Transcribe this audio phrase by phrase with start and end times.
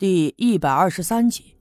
[0.00, 1.56] 第一百二十三集，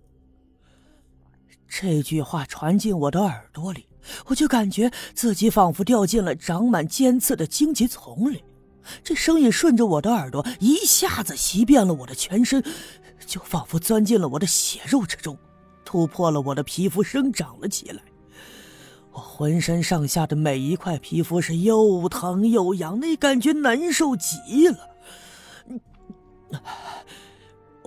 [1.67, 3.85] 这句话传进我的耳朵里，
[4.27, 8.41] 我就感觉自己仿佛掉进了长满尖刺的荆棘丛里。
[9.03, 12.63] 这声音顺着我的耳朵，一下子袭遍了我的全身，
[13.25, 15.37] 就仿佛钻进了我的血肉之中，
[15.83, 18.01] 突破了我的皮肤，生长了起来。
[19.11, 24.77] 我浑身上下的每一块皮肤是又疼又痒，那感觉难受极了。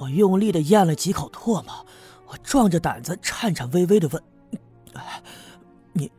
[0.02, 1.86] 我用力的咽了几口唾沫，
[2.26, 4.20] 我壮着胆子，颤颤巍巍的问
[5.94, 6.10] ：“你，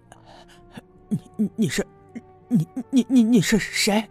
[1.36, 1.86] 你，你是，
[2.48, 4.08] 你你你你是谁？”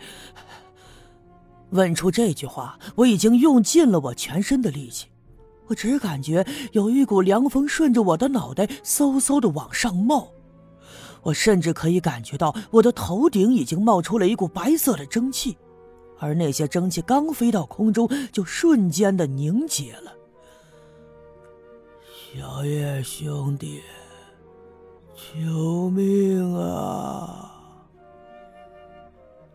[1.70, 5.06] 问出这句话，我已经用尽了我全身的力气，
[5.68, 10.28] 我只感觉有一股凉风顺着我的脑袋嗖嗖的往上冒，
[11.22, 15.56] 我甚至可以感觉到我的头顶已经冒出了一股白色的蒸汽。
[16.22, 20.12] 而那些蒸汽刚飞到空中，就瞬间的凝结了。
[22.32, 23.82] 小叶兄弟，
[25.16, 27.48] 救命啊！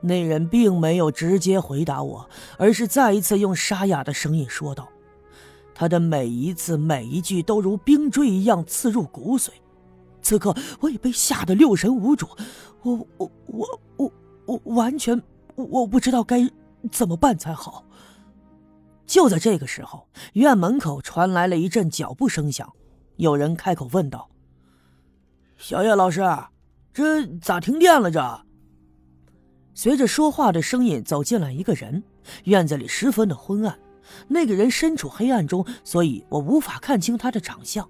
[0.01, 4.89] 那人并没有直接回答我，而是再一次用沙哑的声音说道
[5.73, 9.49] ：“他的每一次每一句都如冰锥一样刺入骨髓。”
[10.21, 12.27] 此刻，我已被吓得六神无主，
[12.83, 14.11] 我我我我
[14.45, 15.19] 我完全。
[15.57, 16.49] 我不知道该
[16.91, 17.83] 怎么办才好。
[19.05, 22.71] 就在这个时候，院门口传来了一阵脚步声响，
[23.15, 24.29] 有人开口问道
[25.57, 26.21] ：“小叶老师，
[26.93, 28.45] 这咋停电了？”这
[29.73, 32.03] 随着说话的声音走进来一个人，
[32.43, 33.79] 院子里十分的昏暗。
[34.27, 37.87] 那个人身处黑暗中，所以我无法看清他的长相，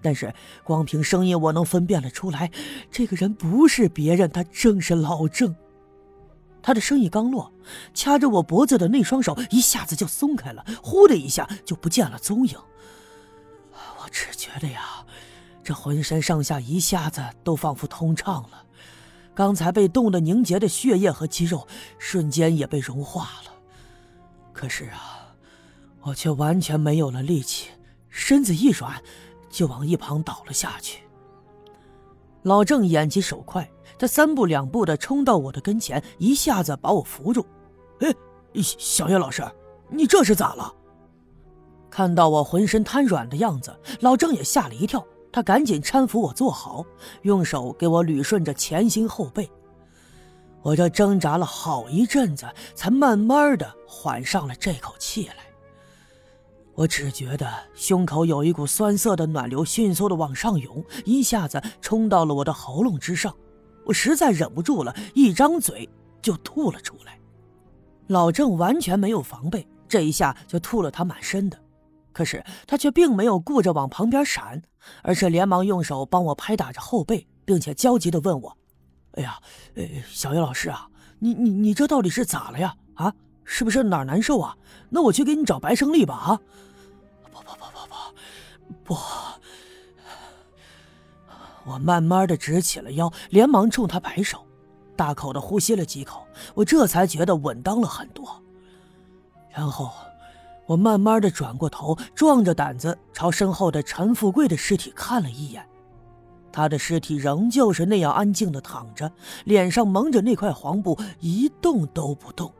[0.00, 0.32] 但是
[0.64, 2.50] 光凭声音，我能分辨了出来，
[2.90, 5.54] 这个人不是别人，他正是老郑。
[6.66, 7.52] 他的声音刚落，
[7.94, 12.58] 掐着我脖子的那双手一下子就松开了，呼的一下就不见了踪影。
[13.70, 15.06] 我只觉得呀，
[15.62, 18.64] 这浑身上下一下子都仿佛通畅了，
[19.32, 21.68] 刚才被冻得凝结的血液和肌肉
[22.00, 23.52] 瞬间也被融化了。
[24.52, 25.36] 可是啊，
[26.00, 27.68] 我却完全没有了力气，
[28.08, 29.00] 身子一软，
[29.48, 31.05] 就往一旁倒了下去。
[32.46, 33.68] 老郑眼疾手快。
[33.98, 37.44] 他三步两步的冲到我的跟前，一下子把我扶住。
[38.00, 38.14] 哎，
[38.62, 39.42] 小叶老师，
[39.88, 40.72] 你这是咋了？
[41.90, 45.04] 看到我浑身瘫软的样子，老郑也吓了一跳。
[45.32, 46.84] 他赶紧搀扶我坐好，
[47.22, 49.50] 用手给我捋顺着前心后背。
[50.62, 52.46] 我这挣扎了好一阵子，
[52.76, 55.45] 才慢慢的缓上了这口气来。
[56.76, 63.34] 我只觉得胸口有一股酸涩的暖流迅速的往上涌，一下子冲到了我的喉咙之上。
[63.86, 65.88] 我实在忍不住了，一张嘴
[66.20, 67.18] 就吐了出来。
[68.08, 71.58] 老郑完全没有防备，这一下就吐了他满身的。
[72.12, 74.62] 可是他却并没有顾着往旁边闪，
[75.02, 78.54] 而是连忙用手帮我拍打着后背，并且焦急地问我
[79.16, 79.38] ：“哎呀，
[79.76, 80.88] 呃，小叶老师啊，
[81.20, 82.76] 你你你这到底是咋了呀？
[82.94, 83.14] 啊，
[83.46, 84.54] 是不是哪儿难受啊？
[84.90, 86.40] 那我去给你找白胜利吧。”啊，
[87.32, 87.78] 不不不不
[88.84, 89.00] 不不。
[91.64, 94.46] 我慢慢的直起了腰，连忙冲他摆手，
[94.94, 96.24] 大口的呼吸了几口，
[96.54, 98.40] 我这才觉得稳当了很多。
[99.50, 99.90] 然后，
[100.66, 105.66] 我慢慢的转过头，壮着胆子朝身后的陈富贵的尸体看了一眼，
[106.52, 109.10] 他的尸体仍旧是那样安静的躺着，
[109.44, 112.52] 脸上蒙着那块黄布，一动都不动。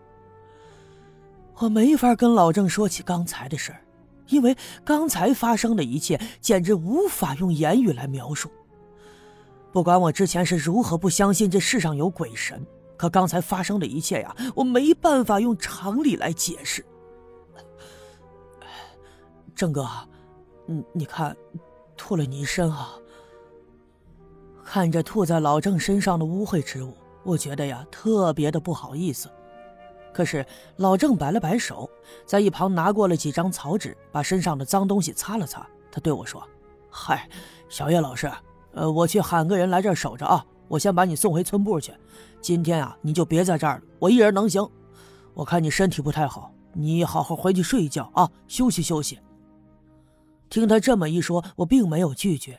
[1.59, 3.81] 我没法跟老郑说起刚才的事儿，
[4.29, 8.51] 因为刚才发生的一切简直无法用言语来描述。
[9.73, 12.65] 不管我之前是如何不相信这世上有鬼神，
[12.97, 16.85] 可刚才发生的一切呀，我没办法用常理来解释。
[19.55, 19.89] 郑哥，
[20.67, 21.35] 你你看，
[21.97, 22.91] 吐了你一身啊！
[24.63, 26.93] 看着吐在老郑身上的污秽之物，
[27.23, 29.31] 我觉得呀，特别的不好意思。
[30.17, 30.47] 可是
[30.77, 31.91] 老郑摆了摆手，
[32.25, 35.67] 在一旁拿过了几张草纸，把身上的脏东西擦了擦。
[35.93, 36.43] 他对我说
[36.89, 37.29] ：“嗨，
[37.69, 38.33] 小叶老师。”
[38.73, 40.43] 呃，我去喊个人来这儿守着啊！
[40.69, 41.93] 我先把你送回村部去。
[42.41, 44.67] 今天啊，你就别在这儿了，我一人能行。
[45.35, 49.19] 我看你身体不太好，你好好回去睡一觉啊，休息休息。
[50.49, 52.59] 听他这么一说，我并没有拒绝。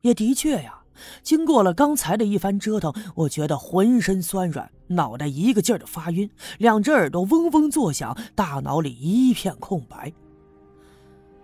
[0.00, 0.80] 也的确呀，
[1.22, 10.12] 经过了刚才的一番折腾，我觉得浑身酸软，脑袋一个劲儿的发晕，两只耳朵嗡嗡作响，大脑里一片空白。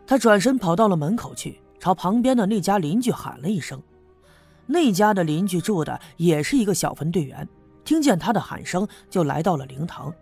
[0.07, 3.83] 他转身跑到了门口去，朝旁边的那家邻居喊了一声。
[4.67, 7.49] 那家的邻居住的也是一个小分队员，
[7.85, 10.13] 听见他的喊声，就来到了灵堂。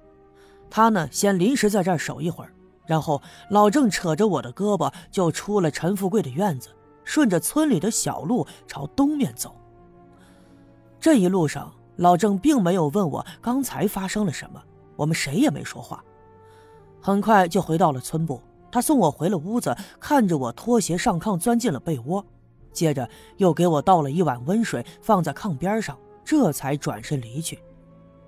[0.71, 2.53] 他呢，先临时在这儿守一会儿，
[2.87, 6.69] 然后老郑扯着我的胳膊就出了陈富贵的院子，
[7.11, 9.57] 顺着村里的小路朝东面走。
[11.01, 14.63] 这一路上，老郑并没有问我刚才发生了什么，
[14.95, 16.05] 我们谁也没说话。
[17.01, 18.41] 很快就回到了村部，
[18.71, 22.25] 他送我回了屋子，看着我脱鞋上炕钻进了被窝，
[22.73, 27.59] 接着又给我倒了一碗温水放在炕边上，这才转身离去。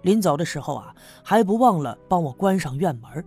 [0.01, 0.93] 临走的时候啊，
[1.23, 3.25] 还不忘了帮我关上院门。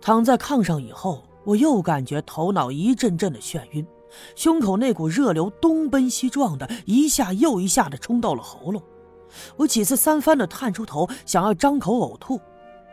[0.00, 3.86] 躺在炕上以后，我又感觉头脑一阵阵的眩晕，
[4.34, 8.82] 胸口那股热流东奔西撞的，一下又一下的冲到了喉咙。
[9.56, 12.40] 我几次三番的探出头，想要张口呕吐，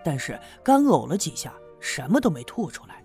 [0.03, 3.03] 但是干呕了几下，什么都没吐出来。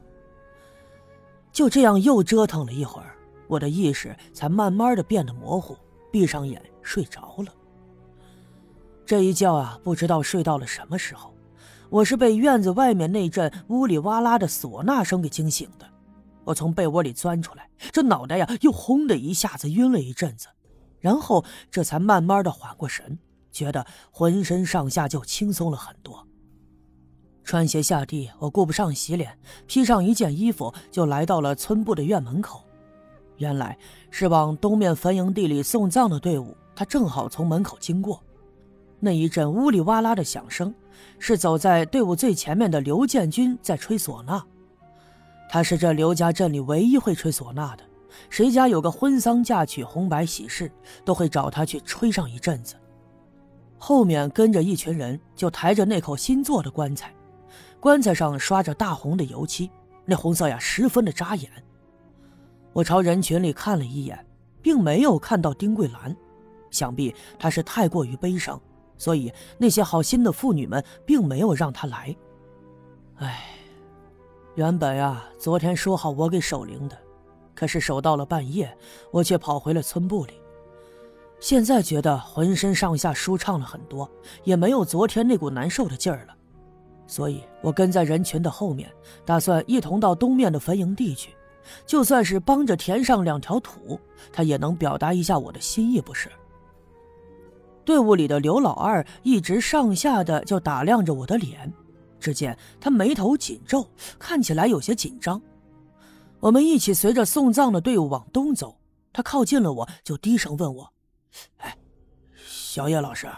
[1.52, 3.16] 就这样又折腾了一会儿，
[3.46, 5.76] 我的意识才慢慢的变得模糊，
[6.10, 7.52] 闭上眼睡着了。
[9.04, 11.34] 这一觉啊，不知道睡到了什么时候。
[11.90, 15.86] 我是被院子外面那阵呜里哇啦的唢呐声给惊醒的，
[16.44, 20.48] 我从被窝里钻出来，这脑袋呀又轰的一下子晕了一阵子，
[21.00, 23.18] 然后这才慢慢的缓过神，
[23.50, 26.26] 觉得浑身上下就轻松了很多。
[27.44, 32.64] 穿鞋下地，我顾不上洗脸，披上一件衣服就来到了村部的院门口，
[33.36, 33.76] 原来
[34.10, 38.22] 是往东面坟营地里送葬的队伍，他正好从门口经过。
[39.00, 40.72] 那一阵呜里哇啦的响声，
[41.18, 44.44] 是走在队伍最前面的刘建军在吹唢呐。
[45.52, 47.84] 他是这刘家镇里唯一会吹唢呐的，
[48.30, 50.72] 谁家有个婚丧嫁娶、红白喜事，
[51.04, 52.74] 都会找他去吹上一阵子。
[53.76, 57.14] 后面跟着一群人，就抬着那口新做的棺材，
[57.78, 59.70] 棺材上刷着大红的油漆，
[60.06, 61.50] 那红色呀十分的扎眼。
[62.72, 64.26] 我朝人群里看了一眼，
[64.62, 66.16] 并没有看到丁桂兰，
[66.70, 68.58] 想必她是太过于悲伤。
[68.96, 72.16] 所以那些好心的妇女们并没有让她来。
[73.16, 73.44] 唉，
[74.54, 76.98] 原本啊，昨天说好我给守灵的，
[77.54, 78.76] 可是守到了半夜，
[79.10, 80.34] 我却跑回了村部里。
[81.40, 84.06] 现在觉得浑身上下舒畅了很多，
[84.44, 86.36] 也没有昨天那股难受的劲儿了。
[87.06, 88.92] 所以我跟在人群的后面，
[89.24, 91.34] 打算一同到东面的坟营地去，
[91.86, 93.98] 就算是帮着填上两条土，
[94.30, 96.30] 他也能表达一下我的心意，不是？
[97.86, 101.72] 队伍里的刘老二一直上下的就打量着我的脸，
[102.22, 105.42] 只见他眉头紧皱，看起来有些紧张。
[106.38, 108.78] 我们一起随着送葬的队伍往东走，
[109.12, 110.92] 他靠近了我，就低声问我
[111.58, 111.76] ：“哎，
[112.36, 113.28] 小叶老师，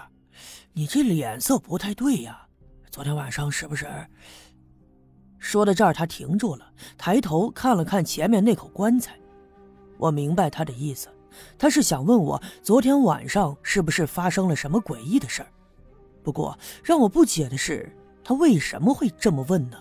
[0.75, 2.47] 你这脸色不太对呀，
[2.91, 3.87] 昨天晚上是不是？”
[5.39, 9.19] 说到这儿，他停住了，抬头看了看前面那口棺材。
[9.97, 11.09] 我明白他的意思。
[11.59, 15.49] 他是想问我昨天晚上是不是发生了什么诡异的事儿，
[16.23, 17.93] 不过让我不解的是，
[18.25, 19.77] 他为什么会这么问呢？